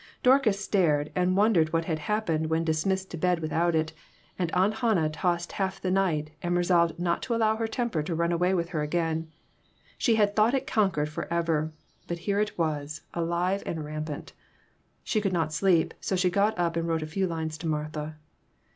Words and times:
Dorcas 0.23 0.59
stared, 0.59 1.11
and 1.15 1.37
wondered 1.37 1.71
what 1.73 1.85
had 1.85 1.99
happened 1.99 2.49
when 2.49 2.63
dismissed 2.63 3.11
to 3.11 3.17
bed 3.17 3.39
without 3.39 3.75
it, 3.75 3.93
and 4.39 4.51
Aunt 4.51 4.73
Hannah 4.77 5.11
tossed 5.11 5.51
half 5.51 5.79
the 5.79 5.91
night 5.91 6.31
and 6.41 6.57
resolved 6.57 6.97
not 6.97 7.21
to 7.21 7.35
allow 7.35 7.55
her 7.57 7.67
temper 7.67 8.01
to 8.01 8.15
run 8.15 8.31
away 8.31 8.55
with 8.55 8.69
her 8.69 8.81
again. 8.81 9.31
She 9.99 10.15
had 10.15 10.35
thought 10.35 10.55
it 10.55 10.65
conquered 10.65 11.09
forever, 11.09 11.71
but 12.07 12.17
here 12.17 12.39
it 12.39 12.57
was, 12.57 13.01
alive 13.13 13.61
and 13.63 13.85
rampant. 13.85 14.33
She 15.03 15.21
could 15.21 15.33
not 15.33 15.53
sleep, 15.53 15.93
so 16.01 16.15
she 16.15 16.31
got 16.31 16.57
up 16.57 16.75
and 16.75 16.87
wrote 16.87 17.03
a 17.03 17.05
few 17.05 17.27
lines 17.27 17.55
to 17.59 17.67
Martha. 17.67 18.15